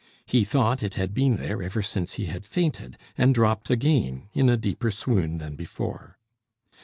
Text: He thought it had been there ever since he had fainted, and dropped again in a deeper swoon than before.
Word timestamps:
He 0.25 0.43
thought 0.43 0.81
it 0.81 0.95
had 0.95 1.13
been 1.13 1.35
there 1.35 1.61
ever 1.61 1.83
since 1.83 2.13
he 2.13 2.25
had 2.25 2.43
fainted, 2.43 2.97
and 3.19 3.35
dropped 3.35 3.69
again 3.69 4.29
in 4.33 4.49
a 4.49 4.57
deeper 4.57 4.89
swoon 4.89 5.37
than 5.37 5.55
before. 5.55 6.17